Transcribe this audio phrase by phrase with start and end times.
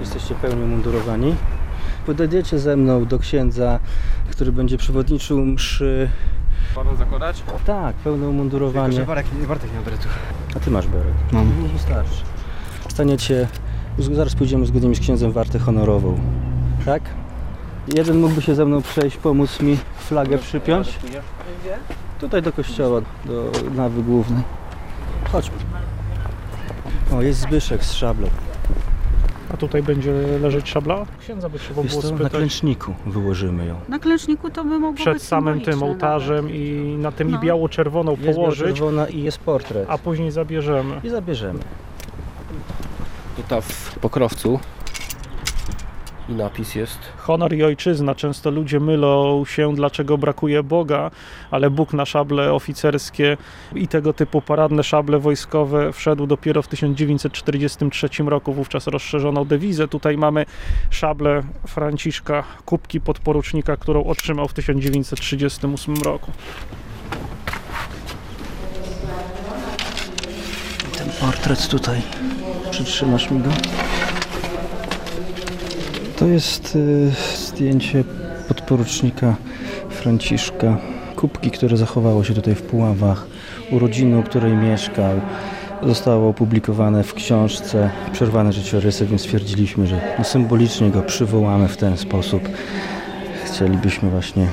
[0.00, 1.34] Jesteście pełni umundurowani.
[2.06, 3.80] Podejdziecie ze mną do księdza,
[4.30, 6.08] który będzie przewodniczył mszy.
[6.74, 7.42] Pana zakładać?
[7.66, 9.00] Tak, pełne umundurowanie.
[9.00, 10.08] Bartek, Bartek nie ma beretu.
[10.56, 11.32] A ty masz beret.
[11.32, 11.52] Mam.
[11.62, 12.22] No wystarczy.
[12.88, 13.48] Staniecie,
[13.98, 16.18] zaraz pójdziemy zgodnie z księdzem wartę honorową.
[16.84, 17.02] Tak?
[17.96, 20.98] Jeden mógłby się ze mną przejść, pomóc mi flagę przypiąć.
[22.20, 24.42] Tutaj do kościoła, do nawy głównej.
[25.32, 25.56] Chodźmy.
[27.12, 28.28] O, jest Zbyszek z szablą.
[29.54, 30.12] A tutaj będzie
[30.42, 31.06] leżeć szabla?
[31.20, 32.32] Księdza by trzeba Jest było to na spytać.
[32.32, 33.74] klęczniku wyłożymy ją.
[33.88, 37.32] Na klęczniku to by mogło być Przed samym tym symboliczne ołtarzem i na tym i
[37.32, 37.38] No.
[37.40, 39.86] biało-czerwoną Jest położyć, czerwona i jest portret.
[39.90, 41.00] a później zabierzemy.
[41.04, 41.58] I zabierzemy.
[43.36, 44.58] Tutaj w pokrowcu.
[46.28, 46.98] I napis jest.
[47.16, 48.14] Honor i ojczyzna.
[48.14, 51.10] Często ludzie mylą się, dlaczego brakuje Boga,
[51.50, 53.36] ale Bóg na szable oficerskie
[53.74, 58.52] i tego typu paradne szable wojskowe wszedł dopiero w 1943 roku.
[58.52, 59.88] Wówczas rozszerzono dewizę.
[59.88, 60.46] Tutaj mamy
[60.90, 66.32] szablę Franciszka Kubki podporucznika, którą otrzymał w 1938 roku.
[70.98, 72.02] Ten portret tutaj.
[72.70, 73.50] Przytrzymasz mi go?
[76.24, 78.04] To jest y, zdjęcie
[78.48, 79.36] podporucznika
[79.90, 80.78] Franciszka
[81.16, 83.26] Kubki, które zachowało się tutaj w Puławach.
[83.70, 85.20] Urodziny, u której mieszkał.
[85.82, 91.96] Zostało opublikowane w książce Przerwane życiorysy, więc stwierdziliśmy, że no symbolicznie go przywołamy w ten
[91.96, 92.48] sposób.
[93.44, 94.46] Chcielibyśmy właśnie,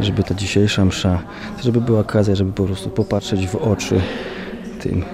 [0.00, 1.22] żeby ta dzisiejsza msza,
[1.62, 4.00] żeby była okazja, żeby po prostu popatrzeć w oczy
[4.80, 5.04] tym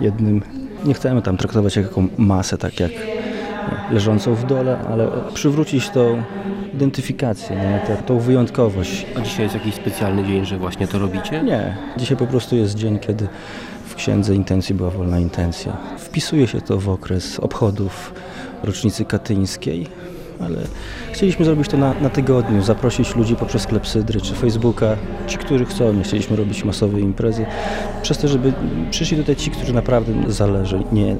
[0.00, 0.42] jednym.
[0.84, 2.92] Nie chcemy tam traktować jak jaką masę, tak jak
[3.90, 6.22] leżącą w dole, ale przywrócić tą
[6.74, 7.80] identyfikację, nie?
[7.86, 9.06] Tę- tą wyjątkowość.
[9.18, 11.42] A dzisiaj jest jakiś specjalny dzień, że właśnie to robicie?
[11.42, 13.28] Nie, dzisiaj po prostu jest dzień, kiedy
[13.86, 15.76] w księdze intencji była wolna intencja.
[15.98, 18.14] Wpisuje się to w okres obchodów
[18.62, 19.86] rocznicy katyńskiej,
[20.44, 20.58] ale
[21.12, 25.92] chcieliśmy zrobić to na, na tygodniu, zaprosić ludzi poprzez klepsydry czy Facebooka, ci, którzy chcą,
[25.92, 27.46] nie chcieliśmy robić masowej imprezy,
[28.02, 28.52] przez to, żeby
[28.90, 31.16] przyszli tutaj ci, którzy naprawdę zależy, nie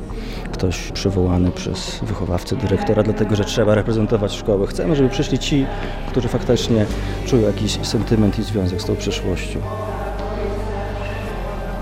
[0.53, 4.67] ktoś przywołany przez wychowawcę, dyrektora, dlatego, że trzeba reprezentować szkołę.
[4.67, 5.67] Chcemy, żeby przyszli ci,
[6.11, 6.87] którzy faktycznie
[7.27, 9.61] czują jakiś sentyment i związek z tą przyszłością.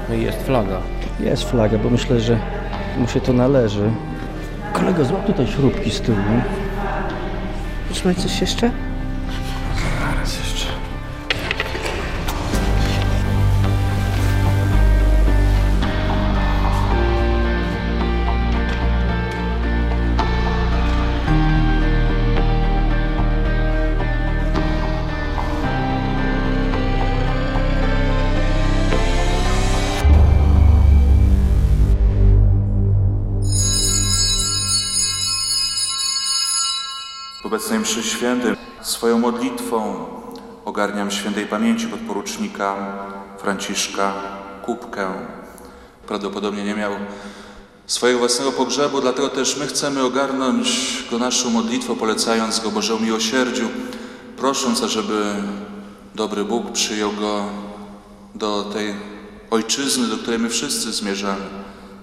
[0.09, 0.79] No i jest flaga.
[1.21, 2.39] Jest flaga, bo myślę, że
[2.99, 3.91] mu się to należy.
[4.73, 6.19] Kolego, złap tutaj śrubki z tyłu.
[7.93, 8.71] Trzymaj coś jeszcze?
[37.71, 40.07] Obecnej mszy świętej swoją modlitwą
[40.65, 42.77] ogarniam świętej pamięci podporucznika
[43.39, 44.13] Franciszka
[44.63, 45.13] Kubkę.
[46.07, 46.93] Prawdopodobnie nie miał
[47.87, 50.69] swojego własnego pogrzebu, dlatego też my chcemy ogarnąć
[51.11, 53.69] go naszą modlitwą, polecając go Bożemu miłosierdziu,
[54.37, 55.35] prosząc, ażeby
[56.15, 57.45] dobry Bóg przyjął go
[58.35, 58.95] do tej
[59.51, 61.47] ojczyzny, do której my wszyscy zmierzamy.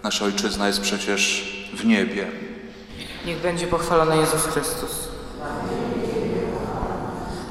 [0.04, 2.32] Nasza ojczyzna jest przecież w niebie.
[3.26, 5.07] Niech będzie pochwalony Jezus Chrystus.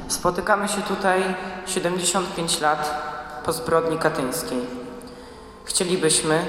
[0.08, 1.34] Spotykamy się tutaj
[1.66, 3.02] 75 lat
[3.44, 4.60] po zbrodni katyńskiej.
[5.64, 6.44] Chcielibyśmy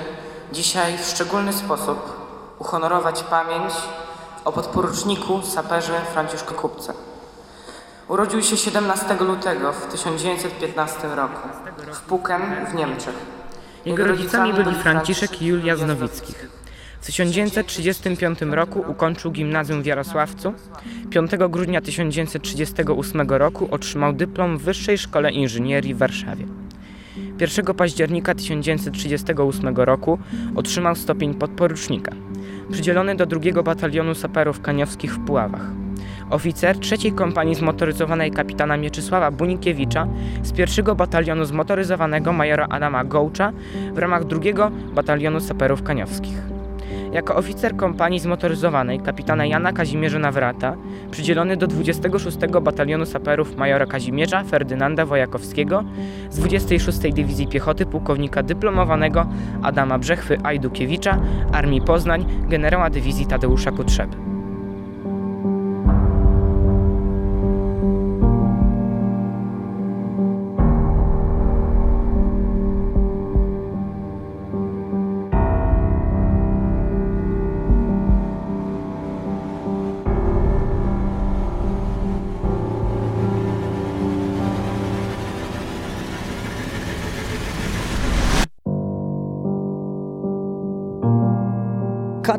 [0.51, 2.28] dzisiaj w szczególny sposób
[2.59, 3.73] uhonorować pamięć
[4.46, 6.94] o podporuczniku saperze Franciszku Kupce.
[8.07, 11.47] Urodził się 17 lutego w 1915 roku
[11.94, 13.16] w Puken w Niemczech.
[13.85, 16.50] Jego rodzicami byli Franciszek i Julia z Nowickich.
[17.02, 20.53] W 1935 roku ukończył gimnazjum w Jarosławcu.
[21.09, 26.46] 5 grudnia 1938 roku otrzymał dyplom w Wyższej Szkole Inżynierii w Warszawie.
[27.40, 30.19] 1 października 1938 roku
[30.56, 32.12] otrzymał stopień podporucznika,
[32.72, 35.72] przydzielony do 2 Batalionu Saperów Kaniowskich w Puławach.
[36.29, 40.08] Oficer trzeciej kompanii zmotoryzowanej kapitana Mieczysława Bunikiewicza
[40.43, 43.52] z 1 Batalionu Zmotoryzowanego majora Adama Gołcza
[43.93, 46.56] w ramach 2 Batalionu Saperów Kaniowskich.
[47.11, 50.75] Jako oficer kompanii zmotoryzowanej kapitana Jana Kazimierza Nawrata,
[51.11, 55.83] przydzielony do 26 Batalionu Saperów majora Kazimierza Ferdynanda Wojakowskiego
[56.29, 59.25] z 26 Dywizji Piechoty pułkownika dyplomowanego
[59.63, 61.19] Adama Brzechwy Ajdukiewicza
[61.51, 64.27] Armii Poznań generała dywizji Tadeusza Kutrzeby.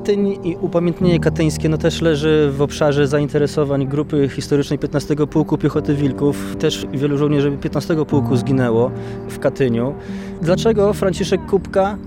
[0.09, 5.95] Katyń i upamiętnienie katyńskie no też leży w obszarze zainteresowań grupy historycznej 15 Pułku Piechoty
[5.95, 6.57] Wilków.
[6.57, 8.91] Też wielu żołnierzy 15 Pułku zginęło
[9.29, 9.95] w Katyniu.
[10.43, 11.99] Dlaczego Franciszek Kubka?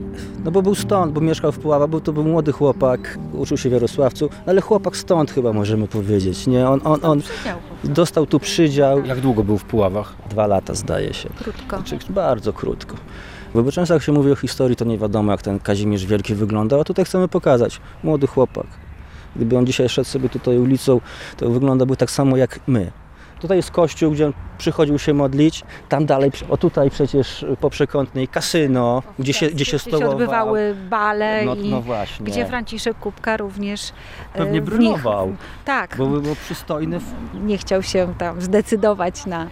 [0.46, 3.70] No bo był stąd, bo mieszkał w Puławach, był to był młody chłopak, uczył się
[3.70, 6.70] w Jarosławcu, ale chłopak stąd chyba możemy powiedzieć, nie?
[6.70, 7.22] On, on, on
[7.84, 10.14] dostał tu przydział, Jak długo był w Puławach?
[10.30, 11.30] dwa lata zdaje się.
[11.44, 11.78] Krótko.
[11.78, 12.96] Znaczy, bardzo krótko.
[13.56, 16.82] Bo często jak się mówi o historii, to nie wiadomo jak ten Kazimierz Wielki wyglądał,
[16.82, 17.82] a tutaj chcemy pokazać.
[18.04, 18.66] Młody chłopak.
[19.36, 21.02] Gdyby on dzisiaj szedł sobie tutaj ulicą,
[21.38, 22.92] to wyglądałby tak samo jak my.
[23.40, 25.64] Tutaj jest kościół, gdzie on przychodził się modlić.
[25.90, 30.12] Tam dalej, o tutaj przecież po przekątnej kasyno, gdzie się, gdzie się Gdzie stołował.
[30.12, 31.84] odbywały bale no, i no
[32.20, 37.00] gdzie Franciszek Kubka również e, Pewnie w nich- brylował, Tak, bo był przystojny.
[37.00, 37.14] w-
[37.46, 39.48] nie chciał się tam zdecydować na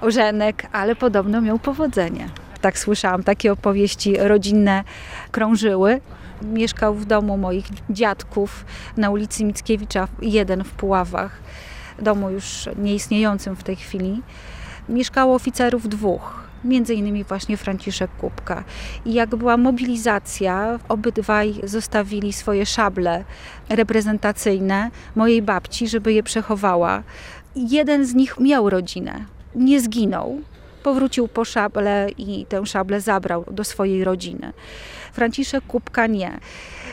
[0.00, 2.28] ożenek, ale podobno miał powodzenie.
[2.60, 4.84] Tak słyszałam, takie opowieści rodzinne
[5.30, 6.00] krążyły.
[6.42, 8.64] Mieszkał w domu moich dziadków
[8.96, 11.38] na ulicy Mickiewicza 1 w Puławach,
[11.98, 14.22] domu już nieistniejącym w tej chwili.
[14.88, 18.64] Mieszkało oficerów dwóch, między innymi właśnie Franciszek Kubka.
[19.04, 23.24] I jak była mobilizacja, obydwaj zostawili swoje szable
[23.68, 27.02] reprezentacyjne mojej babci, żeby je przechowała.
[27.56, 29.24] Jeden z nich miał rodzinę,
[29.54, 30.40] nie zginął.
[30.86, 34.52] Powrócił po szable i tę szablę zabrał do swojej rodziny.
[35.12, 36.38] Franciszek Kubka nie.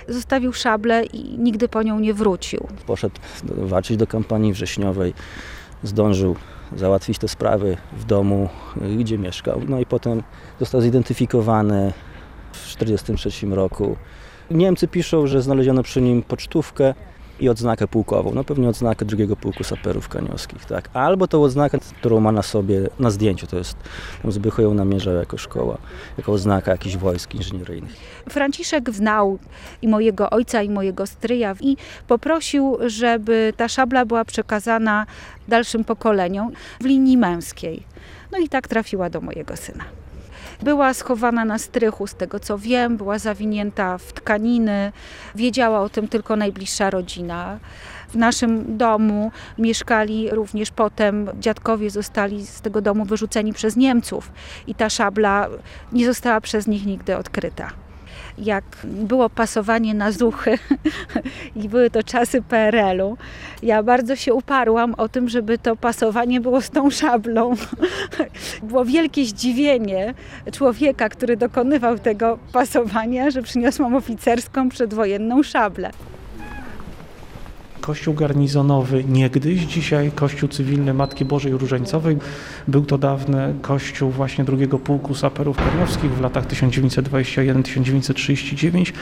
[0.07, 2.68] Zostawił szablę i nigdy po nią nie wrócił.
[2.86, 5.13] Poszedł walczyć do kampanii wrześniowej.
[5.84, 6.36] Zdążył
[6.75, 8.50] załatwić te sprawy w domu,
[8.98, 9.62] gdzie mieszkał.
[9.68, 10.24] No i potem
[10.60, 11.94] został zidentyfikowany
[12.51, 13.98] w 1943 roku.
[14.51, 16.94] Niemcy piszą, że znaleziono przy nim pocztówkę
[17.44, 18.31] i odznakę pułkową.
[18.36, 20.90] No pewnie odznakę drugiego pułku saperów kaniowskich, tak.
[20.94, 23.78] Albo tą odznakę, którą ma na sobie na zdjęciu, to jest,
[24.22, 25.78] tam Zbychu ją namierzał jako szkoła,
[26.18, 27.95] jako odznaka jakichś wojsk inżynieryjnych.
[28.30, 29.40] Franciszek znał
[29.81, 35.06] i mojego ojca, i mojego stryja i poprosił, żeby ta szabla była przekazana
[35.48, 36.51] dalszym pokoleniom
[36.81, 37.84] w linii męskiej.
[38.31, 40.02] No i tak trafiła do mojego syna.
[40.63, 44.92] Była schowana na strychu, z tego co wiem, była zawinięta w tkaniny.
[45.36, 47.60] Wiedziała o tym tylko najbliższa rodzina.
[48.10, 54.31] W naszym domu mieszkali również potem, dziadkowie zostali z tego domu wyrzuceni przez Niemców
[54.68, 55.48] i ta szabla
[55.92, 57.69] nie została przez nich nigdy odkryta
[58.38, 60.57] jak było pasowanie na zuchy
[61.63, 63.18] i były to czasy PRL-u,
[63.63, 67.54] ja bardzo się uparłam o tym, żeby to pasowanie było z tą szablą.
[68.63, 70.13] Było wielkie zdziwienie
[70.51, 75.92] człowieka, który dokonywał tego pasowania, że przyniosłam oficerską przedwojenną szablę.
[77.83, 82.18] Kościół garnizonowy niegdyś, dzisiaj Kościół cywilny Matki Bożej Różańcowej.
[82.68, 88.94] Był to dawny kościół właśnie drugiego pułku saperów karniowskich w latach 1921-1939.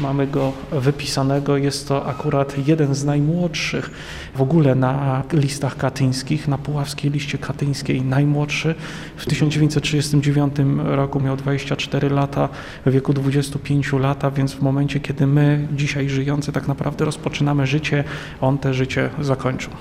[0.00, 1.56] mamy go wypisanego.
[1.56, 3.90] Jest to akurat jeden z najmłodszych
[4.34, 8.74] w ogóle na listach katyńskich, na puławskiej liście katyńskiej najmłodszy.
[9.16, 10.54] W 1939
[10.84, 12.48] roku miał 24 lata,
[12.86, 17.66] w wieku 25 lat, a więc w momencie, kiedy my dzisiaj żyjący tak naprawdę rozpoczynamy
[17.66, 18.04] życie,
[18.40, 19.72] on te życie zakończył.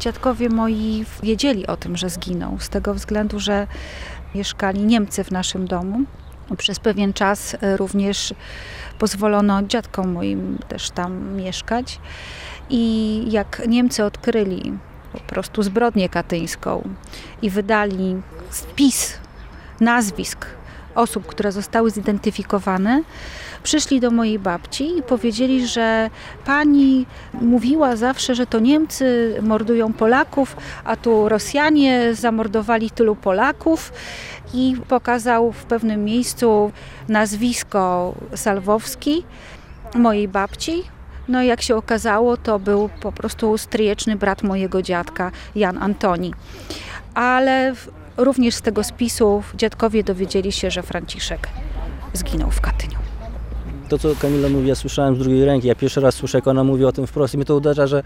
[0.00, 3.66] Dziadkowie moi wiedzieli o tym, że zginął, z tego względu, że
[4.34, 6.04] mieszkali Niemcy w naszym domu.
[6.56, 8.34] Przez pewien czas e, również
[8.98, 12.00] pozwolono dziadkom moim też tam mieszkać.
[12.70, 14.72] I jak Niemcy odkryli
[15.12, 16.88] po prostu zbrodnię katyńską
[17.42, 18.16] i wydali
[18.50, 19.18] spis
[19.80, 20.46] nazwisk
[20.94, 23.02] osób, które zostały zidentyfikowane,
[23.62, 26.10] przyszli do mojej babci i powiedzieli, że
[26.44, 33.92] pani mówiła zawsze, że to Niemcy mordują Polaków, a tu Rosjanie zamordowali tylu Polaków
[34.54, 36.72] i pokazał w pewnym miejscu
[37.08, 39.24] nazwisko Salwowski
[39.94, 40.82] mojej babci.
[41.28, 46.34] No i jak się okazało, to był po prostu stryjeczny brat mojego dziadka, Jan Antoni.
[47.14, 47.74] Ale
[48.16, 51.48] również z tego spisu dziadkowie dowiedzieli się, że Franciszek
[52.12, 52.99] zginął w Katyniu.
[53.90, 55.68] To, co Kamila mówi, ja słyszałem z drugiej ręki.
[55.68, 58.02] Ja pierwszy raz słyszę, jak ona mówi o tym wprost i mnie to uderza, że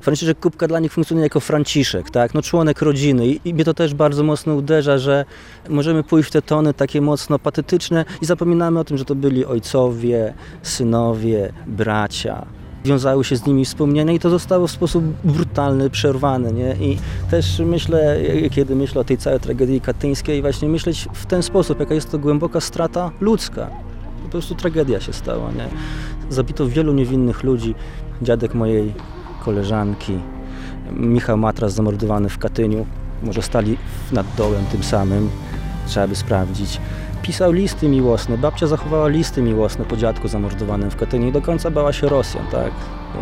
[0.00, 2.34] Franciszek Kubka dla nich funkcjonuje jako Franciszek, tak?
[2.34, 5.24] No członek rodziny I, i mnie to też bardzo mocno uderza, że
[5.68, 9.44] możemy pójść w te tony takie mocno patetyczne i zapominamy o tym, że to byli
[9.44, 12.46] ojcowie, synowie, bracia.
[12.84, 16.76] Wiązały się z nimi wspomnienia i to zostało w sposób brutalny przerwane, nie?
[16.80, 16.98] I
[17.30, 18.18] też myślę,
[18.50, 22.18] kiedy myślę o tej całej tragedii katyńskiej, właśnie myśleć w ten sposób, jaka jest to
[22.18, 23.70] głęboka strata ludzka.
[24.22, 25.68] Po prostu tragedia się stała, nie?
[26.30, 27.74] Zabito wielu niewinnych ludzi.
[28.22, 28.94] Dziadek mojej
[29.44, 30.18] koleżanki,
[30.90, 32.86] Michał Matras zamordowany w Katyniu.
[33.22, 33.76] Może stali
[34.12, 35.30] nad dołem tym samym,
[35.86, 36.80] trzeba by sprawdzić.
[37.22, 41.70] Pisał listy miłosne, babcia zachowała listy miłosne po dziadku zamordowanym w Katyniu i do końca
[41.70, 42.72] bała się Rosjan, tak?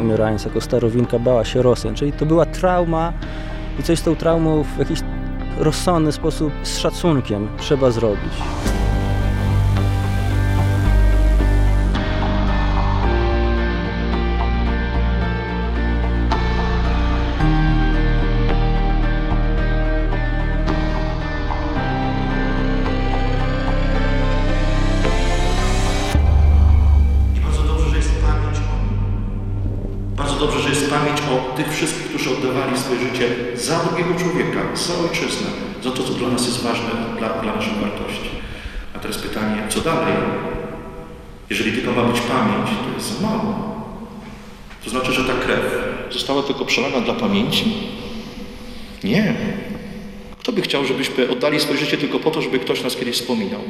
[0.01, 3.13] Umierając jako starowinka bała się Rosjan, czyli to była trauma
[3.81, 5.01] i coś z tą traumą w jakiś
[5.59, 8.33] rozsądny sposób, z szacunkiem trzeba zrobić.
[32.41, 35.47] Oddawali swoje życie za drugiego człowieka, za ojczyznę,
[35.85, 38.31] za to, co dla nas jest ważne, dla, dla naszych wartości.
[38.97, 40.15] A teraz pytanie, co dalej?
[41.51, 43.71] Jeżeli tylko ma być pamięć, to jest za mało.
[44.85, 45.61] To znaczy, że ta krew
[46.11, 47.73] została tylko przelana dla pamięci?
[49.05, 49.35] Nie.
[50.39, 53.61] Kto by chciał, żebyśmy oddali swoje życie tylko po to, żeby ktoś nas kiedyś wspominał?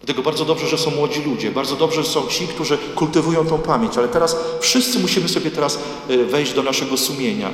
[0.00, 3.98] Dlatego bardzo dobrze, że są młodzi ludzie, bardzo dobrze są ci, którzy kultywują tą pamięć,
[3.98, 5.78] ale teraz wszyscy musimy sobie teraz
[6.10, 7.50] y, wejść do naszego sumienia.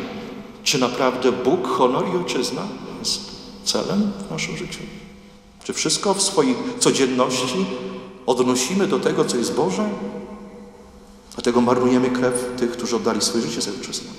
[0.64, 2.62] Czy naprawdę Bóg, honor i ojczyzna
[2.99, 3.21] jest
[3.64, 4.81] celem w naszym życiu?
[5.64, 7.67] Czy wszystko w swojej codzienności
[8.26, 9.88] odnosimy do tego, co jest Boże?
[11.35, 14.11] Dlatego marnujemy krew tych, którzy oddali swoje życie za ojczyznę.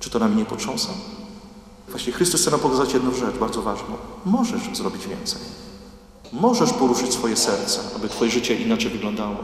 [0.00, 0.88] Czy to nami nie potrząsa?
[1.88, 3.96] Właśnie Chrystus chce nam pokazać jedną rzecz bardzo ważną.
[4.24, 5.40] Możesz zrobić więcej.
[6.32, 9.36] Możesz poruszyć swoje serce, aby Twoje życie inaczej wyglądało.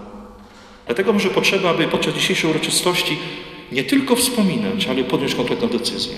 [0.86, 3.18] Dlatego może potrzeba, aby podczas dzisiejszej uroczystości
[3.72, 6.14] nie tylko wspominać, ale podjąć konkretną decyzję.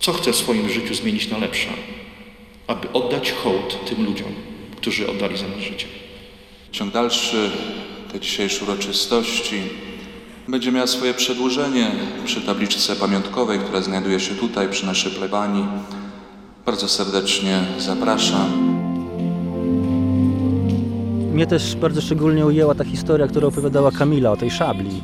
[0.00, 1.68] Co chcę w swoim życiu zmienić na lepsze,
[2.66, 4.28] aby oddać hołd tym ludziom,
[4.76, 5.86] którzy oddali za nas życie.
[6.72, 7.50] Ciąg dalszy
[8.12, 9.56] tej dzisiejszej uroczystości
[10.48, 11.90] będzie miała swoje przedłużenie
[12.24, 15.64] przy tabliczce pamiątkowej, która znajduje się tutaj przy naszej plebanii.
[16.66, 18.74] Bardzo serdecznie zapraszam.
[21.32, 25.00] Mnie też bardzo szczególnie ujęła ta historia, którą opowiadała Kamila o tej szabli.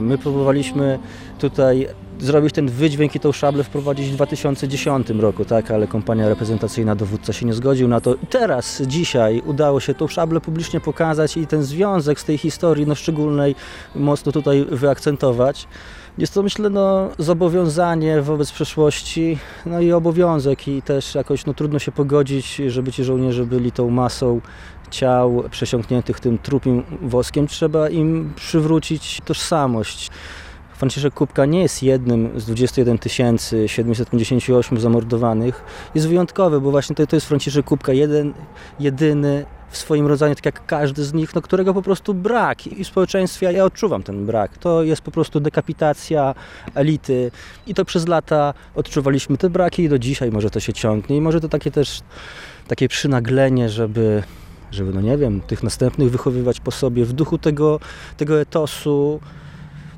[0.00, 0.98] My próbowaliśmy
[1.38, 6.94] tutaj zrobić ten wydźwięk i tą szablę wprowadzić w 2010 roku, tak, ale kompania reprezentacyjna
[6.94, 8.14] dowódca się nie zgodził na to.
[8.14, 12.86] I teraz, dzisiaj udało się tą szablę publicznie pokazać i ten związek z tej historii
[12.86, 13.54] no, szczególnej
[13.94, 15.68] mocno tutaj wyakcentować.
[16.18, 21.78] Jest to myślę no, zobowiązanie wobec przeszłości, no i obowiązek i też jakoś no, trudno
[21.78, 24.40] się pogodzić, żeby ci żołnierze byli tą masą
[24.90, 27.46] ciał przesiąkniętych tym trupim woskiem.
[27.46, 30.10] Trzeba im przywrócić tożsamość.
[30.76, 32.98] Franciszek Kubka nie jest jednym z 21
[33.66, 35.64] 758 zamordowanych.
[35.94, 38.34] Jest wyjątkowy, bo właśnie to, to jest Franciszek Kubka, jeden,
[38.80, 42.66] jedyny w swoim rodzaju, tak jak każdy z nich, no, którego po prostu brak.
[42.66, 44.58] I w społeczeństwie ja odczuwam ten brak.
[44.58, 46.34] To jest po prostu dekapitacja
[46.74, 47.30] elity
[47.66, 51.20] i to przez lata odczuwaliśmy te braki i do dzisiaj może to się ciągnie i
[51.20, 52.00] może to takie też
[52.68, 54.22] takie przynaglenie, żeby
[54.70, 57.80] żeby, no nie wiem, tych następnych wychowywać po sobie w duchu tego,
[58.16, 59.20] tego etosu,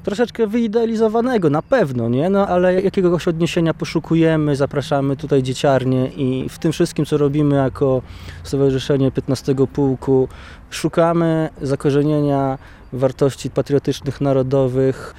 [0.04, 2.30] troszeczkę wyidealizowanego, na pewno, nie?
[2.30, 8.02] No ale jakiegoś odniesienia poszukujemy, zapraszamy tutaj dzieciarnie i w tym wszystkim, co robimy jako
[8.42, 10.28] Stowarzyszenie 15 Pułku,
[10.70, 12.58] szukamy zakorzenienia
[12.92, 15.14] wartości patriotycznych, narodowych,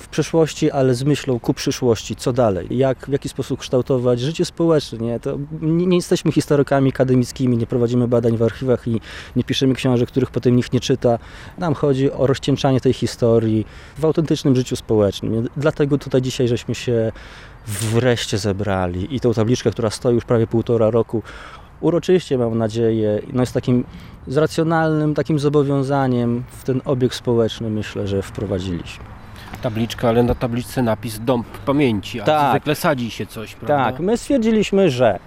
[0.00, 4.44] w przeszłości, ale z myślą ku przyszłości, co dalej, jak, w jaki sposób kształtować życie
[4.44, 4.98] społeczne.
[4.98, 5.20] Nie?
[5.20, 9.00] To nie, nie jesteśmy historykami akademickimi, nie prowadzimy badań w archiwach i
[9.36, 11.18] nie piszemy książek, których potem nikt nie czyta.
[11.58, 13.66] Nam chodzi o rozcieńczanie tej historii
[13.98, 15.48] w autentycznym życiu społecznym.
[15.56, 17.12] Dlatego tutaj dzisiaj żeśmy się
[17.66, 21.22] wreszcie zebrali i tą tabliczkę, która stoi już prawie półtora roku,
[21.80, 23.84] uroczyście mam nadzieję, no jest takim
[24.26, 29.09] z racjonalnym takim zobowiązaniem w ten obieg społeczny myślę, że wprowadziliśmy.
[29.62, 32.50] Tabliczka, ale na tabliczce napis Dom Pamięci, a Tak.
[32.50, 33.84] zwykle sadzi się coś, prawda?
[33.84, 35.18] Tak, my stwierdziliśmy, że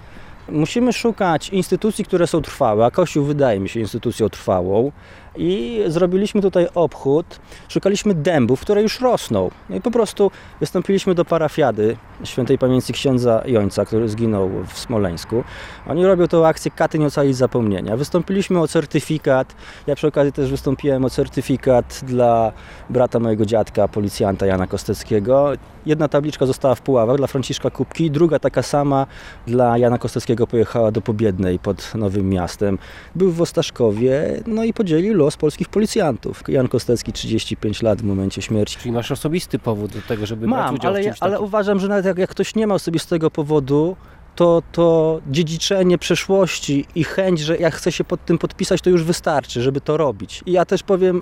[0.50, 4.92] musimy szukać instytucji, które są trwałe, a Kościół wydaje mi się instytucją trwałą,
[5.38, 7.40] I zrobiliśmy tutaj obchód.
[7.70, 9.52] Szukaliśmy dębów, które już rosną.
[9.70, 15.44] No i po prostu wystąpiliśmy do parafiady świętej pamięci księdza Jońca, który zginął w Smoleńsku.
[15.88, 17.98] Oni robią tą akcję Katyń ocalić zapomnienia.
[17.98, 19.56] Wystąpiliśmy o certyfikat.
[19.88, 22.52] Ja przy okazji też wystąpiłem o certyfikat dla
[22.90, 25.52] brata mojego dziadka, policjanta Jana Kosteckiego.
[25.86, 29.08] Jedna tabliczka została w Puławach dla Franciszka Kupki, druga taka sama
[29.48, 32.78] dla Jana Kosteckiego pojechała do Pobiednej pod Nowym Miastem.
[33.16, 36.44] Był w Ostaszkowie, no i podzielił los polskich policjantów.
[36.48, 38.78] Jan Kostecki 35 lat w momencie śmierci.
[38.78, 41.80] Czyli masz osobisty powód do tego, żeby brać Mam, udział ale, w czymś ale uważam,
[41.80, 43.96] że nawet jak, jak ktoś nie ma osobistego powodu,
[44.36, 49.04] to, to dziedziczenie przeszłości i chęć, że jak chce się pod tym podpisać, to już
[49.04, 50.44] wystarczy, żeby to robić.
[50.46, 51.22] I ja też powiem,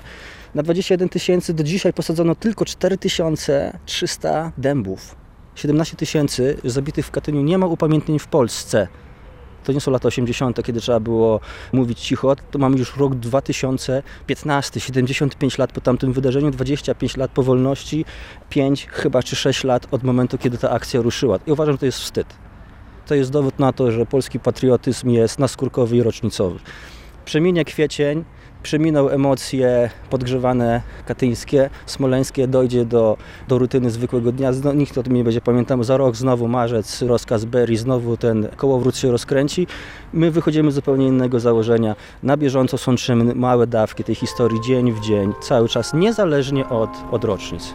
[0.55, 5.15] na 21 tysięcy do dzisiaj posadzono tylko 4300 dębów.
[5.55, 8.88] 17 tysięcy zabitych w Katyniu nie ma upamiętnień w Polsce.
[9.63, 11.39] To nie są lata 80., kiedy trzeba było
[11.74, 12.36] mówić cicho.
[12.51, 18.06] To mamy już rok 2015, 75 lat po tamtym wydarzeniu, 25 lat po wolności,
[18.50, 21.39] 5 chyba czy 6 lat od momentu, kiedy ta akcja ruszyła.
[21.48, 22.27] I uważam, że to jest wstyd.
[23.08, 26.60] To jest dowód na to, że polski patriotyzm jest naskórkowy i rocznicowy.
[27.25, 28.24] Przeminie kwiecień,
[28.63, 34.53] przeminął emocje podgrzewane katyńskie, smoleńskie, dojdzie do, do rutyny zwykłego dnia.
[34.53, 35.84] Zno, nikt o tym nie będzie pamiętał.
[35.84, 39.68] Za rok znowu marzec, rozkaz Berry, znowu ten kołowrót się rozkręci.
[40.13, 41.96] My wychodzimy z zupełnie innego założenia.
[42.24, 47.24] Na bieżąco sączymy małe dawki tej historii dzień w dzień, cały czas, niezależnie od, od
[47.24, 47.74] rocznic.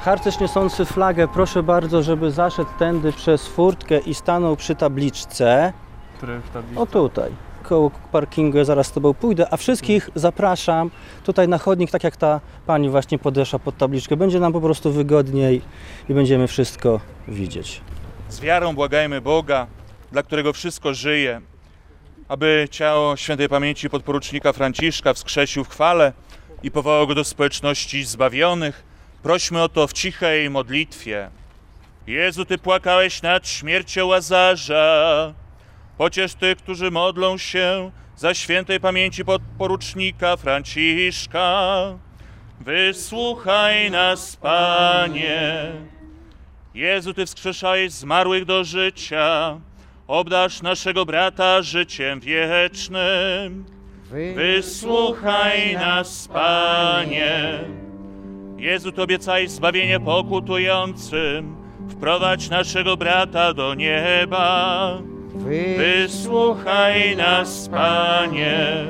[0.00, 5.72] Harcerz niosący flagę, proszę bardzo, żeby zaszedł tędy przez furtkę i stanął przy tabliczce.
[6.76, 7.30] O tutaj,
[7.68, 10.90] koło parkingu, ja zaraz z Tobą pójdę, a wszystkich zapraszam
[11.24, 14.16] tutaj na chodnik, tak jak ta Pani właśnie podeszła pod tabliczkę.
[14.16, 15.62] Będzie nam po prostu wygodniej
[16.08, 17.80] i będziemy wszystko widzieć.
[18.28, 19.66] Z wiarą błagajmy Boga,
[20.12, 21.40] dla którego wszystko żyje,
[22.28, 26.12] aby ciało świętej pamięci podporucznika Franciszka wskrzesił w chwale
[26.62, 28.84] i powołał go do społeczności zbawionych.
[29.22, 31.30] Prośmy o to w cichej modlitwie.
[32.06, 35.34] Jezu, Ty płakałeś nad śmiercią Łazarza.
[35.98, 41.74] Pociesz tych, którzy modlą się za świętej pamięci podporucznika Franciszka.
[42.60, 45.72] Wysłuchaj nas, Panie.
[46.74, 49.60] Jezu, Ty wskrzeszałeś zmarłych do życia,
[50.06, 53.64] obdarz naszego brata życiem wiecznym.
[54.34, 57.60] Wysłuchaj nas, Panie.
[58.56, 61.56] Jezu, Ty obiecałeś zbawienie pokutującym,
[61.90, 64.98] wprowadź naszego brata do nieba.
[65.76, 68.86] Wysłuchaj nas, Panie.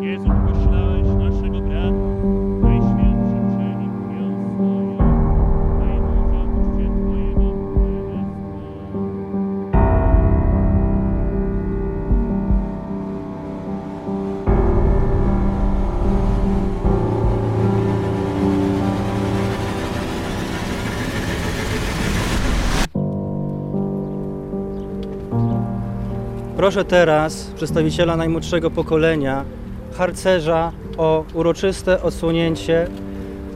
[0.00, 0.49] Jezu,
[26.60, 29.44] Proszę teraz przedstawiciela najmłodszego pokolenia,
[29.92, 32.86] harcerza, o uroczyste odsłonięcie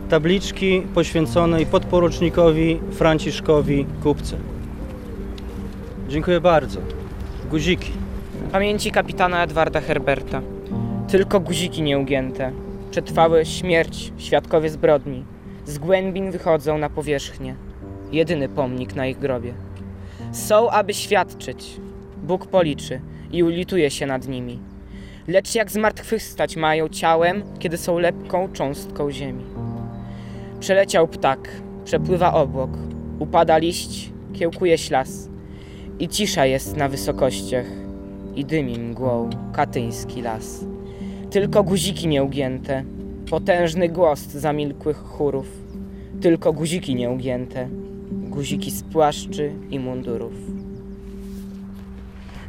[0.09, 4.37] tabliczki poświęconej podporucznikowi Franciszkowi Kupce.
[6.09, 6.81] Dziękuję bardzo.
[7.51, 7.93] Guziki.
[8.53, 10.43] Pamięci kapitana Edwarda Herberta.
[11.09, 12.53] Tylko guziki nieugięte.
[12.90, 15.25] Przetrwały śmierć, świadkowie zbrodni.
[15.67, 17.57] Z głębin wychodzą na powierzchnię.
[18.12, 19.55] Jedyny pomnik na ich grobie.
[20.33, 21.81] Są, aby świadczyć.
[22.24, 23.00] Bóg policzy
[23.32, 24.58] i ulituje się nad nimi.
[25.28, 29.44] Lecz jak zmartwychwstać mają ciałem, kiedy są lepką cząstką ziemi.
[30.60, 31.48] Przeleciał ptak,
[31.84, 32.70] przepływa obłok,
[33.18, 35.28] upada liść, kiełkuje ślas.
[35.98, 37.66] I cisza jest na wysokościach,
[38.37, 40.64] i dymi mgłą katyński las.
[41.30, 42.84] Tylko guziki nieugięte,
[43.30, 45.46] potężny głos zamilkłych chórów.
[46.20, 47.68] Tylko guziki nieugięte,
[48.10, 50.63] guziki z płaszczy i mundurów.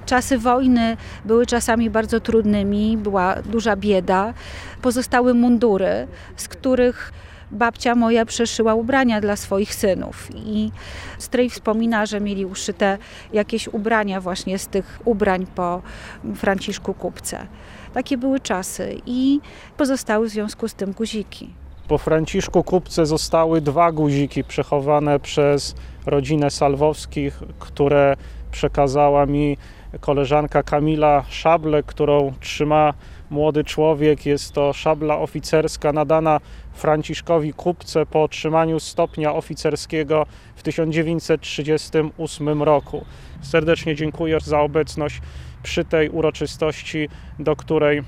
[0.06, 4.34] Czasy wojny były czasami bardzo trudnymi, była duża bieda.
[4.82, 7.12] Pozostały mundury, z których
[7.52, 10.30] babcia moja przeszyła ubrania dla swoich synów.
[10.36, 10.72] I
[11.18, 12.98] stryj wspomina, że mieli uszyte
[13.34, 15.82] jakieś ubrania właśnie z tych ubrań po
[16.36, 17.48] Franciszku Kupce.
[17.94, 19.40] Takie były czasy i
[19.78, 21.50] pozostały w związku z tym guziki.
[21.88, 28.16] Po Franciszku Kupce zostały dwa guziki przechowane przez rodzinę Salwowskich, które
[28.56, 29.58] przekazała mi
[30.00, 32.94] koleżanka Kamila szablę, którą trzyma
[33.30, 34.26] młody człowiek.
[34.26, 36.40] Jest to szabla oficerska nadana
[36.74, 43.06] Franciszkowi Kupce po otrzymaniu stopnia oficerskiego w 1938 roku.
[43.42, 45.22] Serdecznie dziękuję za obecność
[45.64, 48.04] przy tej uroczystości, do której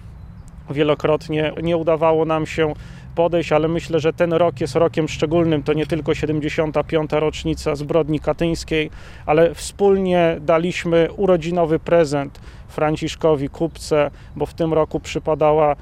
[0.69, 2.73] wielokrotnie nie udawało nam się
[3.17, 5.63] podejść, ale myślę, że ten rok jest rokiem szczególnym.
[5.63, 7.11] To nie tylko 75.
[7.11, 8.89] rocznica zbrodni katyńskiej,
[9.25, 15.75] ale wspólnie daliśmy urodzinowy prezent Franciszkowi Kupce, bo w tym roku przypadała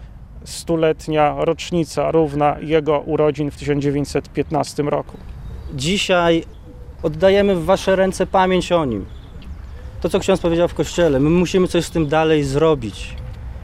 [0.44, 5.18] stuletnia rocznica równa jego urodzin w 1915 roku.
[5.74, 6.44] Dzisiaj
[7.04, 9.06] oddajemy w Wasze ręce pamięć o nim.
[10.02, 13.16] To, co ksiądz powiedział w kościele, my musimy coś z tym dalej zrobić,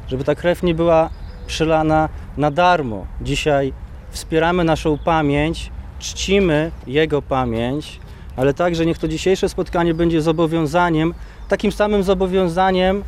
[0.07, 1.10] żeby ta krew nie była
[1.47, 3.06] przelana na darmo.
[3.22, 3.74] Dzisiaj
[4.12, 8.00] wspieramy naszą pamięć, czcimy jego pamięć,
[8.36, 11.13] ale także niech to dzisiejsze spotkanie będzie zobowiązaniem,
[11.48, 13.04] takim samym zobowiązaniem,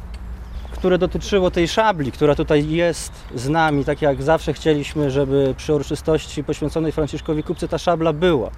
[0.71, 5.73] które dotyczyło tej szabli, która tutaj jest z nami, tak jak zawsze chcieliśmy, żeby przy
[5.73, 8.49] uroczystości poświęconej Franciszkowi Kupce ta szabla była.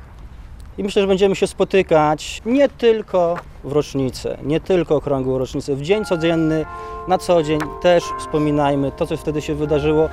[0.78, 5.82] I myślę, że będziemy się spotykać nie tylko w rocznicę, nie tylko okrągłą rocznicę, w
[5.82, 6.65] dzień codzienny,
[7.08, 10.10] na co dzień też wspominajmy to, co wtedy się wydarzyło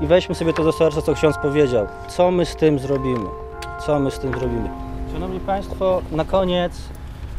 [0.00, 1.86] i weźmy sobie to do serca, co ksiądz powiedział.
[2.08, 3.26] Co my z tym zrobimy?
[3.86, 4.68] Co my z tym zrobimy?
[5.12, 6.72] Szanowni Państwo, na koniec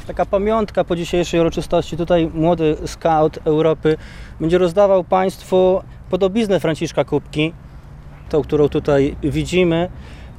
[0.06, 1.98] taka pamiątka po dzisiejszej uroczystości.
[1.98, 3.98] Tutaj młody scout Europy
[4.40, 7.54] będzie rozdawał Państwu podobiznę Franciszka Kubki,
[8.30, 9.90] tą, którą tutaj widzimy.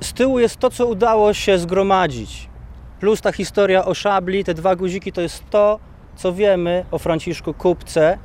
[0.01, 2.49] Z tyłu jest to, co udało się zgromadzić.
[3.01, 5.79] Plus ta historia o szabli, te dwa guziki to jest to,
[6.17, 8.19] co wiemy o Franciszku Kupce.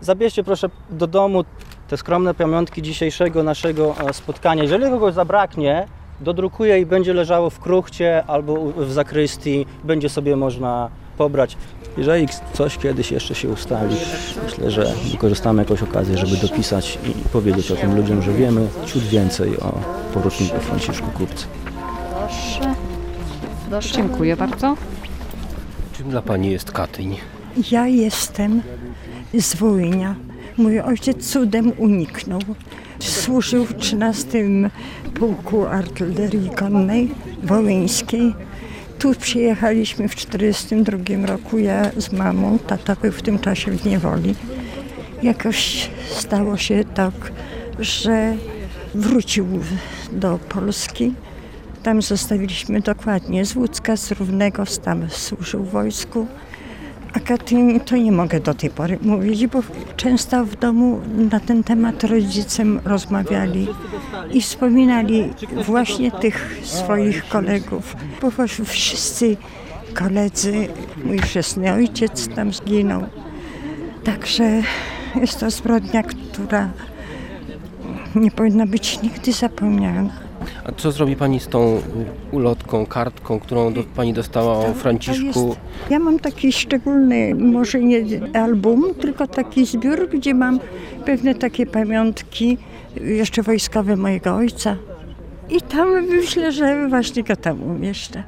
[0.00, 1.44] Zabierzcie proszę do domu
[1.90, 4.62] te skromne pamiątki dzisiejszego naszego e, spotkania.
[4.62, 5.86] Jeżeli kogoś zabraknie,
[6.20, 11.56] dodrukuję i będzie leżało w kruchcie albo w zakrystii, będzie sobie można pobrać.
[11.96, 13.96] Jeżeli coś kiedyś jeszcze się ustali,
[14.44, 19.02] myślę, że wykorzystamy jakąś okazję, żeby dopisać i powiedzieć o tym ludziom, że wiemy ciut
[19.02, 19.72] więcej o
[20.14, 21.46] poruczniku Franciszku Kupce.
[22.18, 22.74] Proszę.
[23.70, 23.94] Proszę.
[23.94, 24.76] Dziękuję bardzo.
[25.92, 27.16] Czym dla Pani jest Katyń?
[27.70, 28.62] Ja jestem
[29.34, 30.14] z Wołynia.
[30.56, 32.40] Mój ojciec cudem uniknął.
[32.98, 34.44] Służył w 13
[35.14, 37.10] Pułku Artylerii Konnej
[37.42, 38.34] Wołyńskiej.
[38.98, 44.34] Tu przyjechaliśmy w 1942 roku, ja z mamą, tata był w tym czasie w niewoli.
[45.22, 47.32] Jakoś stało się tak,
[47.78, 48.36] że
[48.94, 49.46] wrócił
[50.12, 51.14] do Polski.
[51.82, 56.26] Tam zostawiliśmy dokładnie z Łódzka, z Równego, tam służył w wojsku.
[57.12, 59.62] A Katyń to nie mogę do tej pory mówić, bo
[59.96, 63.66] często w domu na ten temat rodzicem rozmawiali
[64.32, 65.30] i wspominali
[65.66, 68.30] właśnie tych swoich kolegów, bo
[68.64, 69.36] wszyscy
[69.94, 70.68] koledzy,
[71.04, 73.04] mój chrzestny ojciec tam zginął.
[74.04, 74.62] Także
[75.20, 76.70] jest to zbrodnia, która
[78.14, 80.29] nie powinna być nigdy zapomniana.
[80.64, 81.82] A co zrobi Pani z tą
[82.30, 85.46] ulotką, kartką, którą do, Pani dostała o Franciszku?
[85.48, 85.60] Jest,
[85.90, 90.60] ja mam taki szczególny, może nie album, tylko taki zbiór, gdzie mam
[91.04, 92.58] pewne takie pamiątki,
[92.96, 94.76] jeszcze wojskowe mojego ojca.
[95.50, 98.22] I tam myślę, że właśnie go tam umieszczę.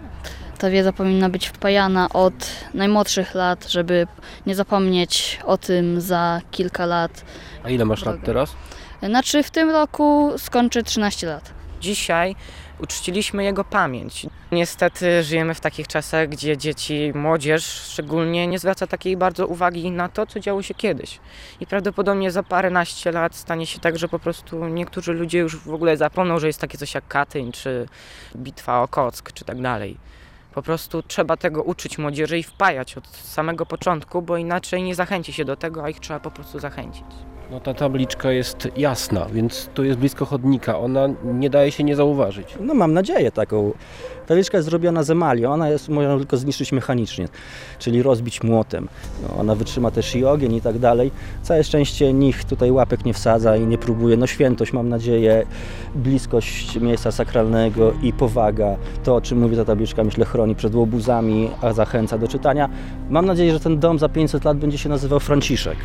[0.58, 2.34] Ta wiedza powinna być wpajana od
[2.74, 4.06] najmłodszych lat, żeby
[4.46, 7.24] nie zapomnieć o tym za kilka lat.
[7.64, 8.54] A ile masz lat teraz?
[9.02, 11.61] Znaczy w tym roku skończę 13 lat.
[11.82, 12.36] Dzisiaj
[12.78, 14.26] uczciliśmy jego pamięć.
[14.52, 20.08] Niestety żyjemy w takich czasach, gdzie dzieci, młodzież szczególnie nie zwraca takiej bardzo uwagi na
[20.08, 21.20] to, co działo się kiedyś.
[21.60, 25.74] I prawdopodobnie za paręnaście lat stanie się tak, że po prostu niektórzy ludzie już w
[25.74, 27.88] ogóle zapomną, że jest takie coś jak Katyń, czy
[28.36, 29.96] bitwa o Kock, czy tak dalej.
[30.54, 35.32] Po prostu trzeba tego uczyć młodzieży i wpajać od samego początku, bo inaczej nie zachęci
[35.32, 37.31] się do tego, a ich trzeba po prostu zachęcić.
[37.52, 40.78] No ta tabliczka jest jasna, więc tu jest blisko chodnika.
[40.78, 42.54] Ona nie daje się nie zauważyć.
[42.60, 43.72] No mam nadzieję taką.
[44.26, 45.46] Tabliczka jest zrobiona z emali.
[45.46, 47.28] Ona jest, można tylko zniszczyć mechanicznie,
[47.78, 48.88] czyli rozbić młotem.
[49.22, 51.10] No, ona wytrzyma też i ogień i tak dalej.
[51.42, 54.16] Całe szczęście nikt tutaj łapek nie wsadza i nie próbuje.
[54.16, 55.46] No świętość mam nadzieję,
[55.94, 58.76] bliskość miejsca sakralnego i powaga.
[59.04, 62.68] To o czym mówi ta tabliczka myślę chroni przed łobuzami, a zachęca do czytania.
[63.10, 65.76] Mam nadzieję, że ten dom za 500 lat będzie się nazywał Franciszek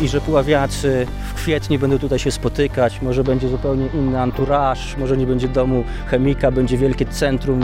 [0.00, 5.16] i że puławiacy w kwietniu będą tutaj się spotykać, może będzie zupełnie inny anturaż, może
[5.16, 7.60] nie będzie domu chemika, będzie wielkie centrum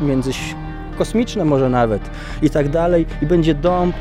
[0.00, 0.30] między
[0.98, 2.10] kosmiczne może nawet
[2.42, 3.92] i tak dalej i będzie dom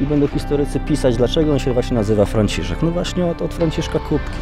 [0.00, 2.82] i będą historycy pisać, dlaczego on się właśnie nazywa Franciszek.
[2.82, 4.38] No właśnie od, od Franciszka Kubki.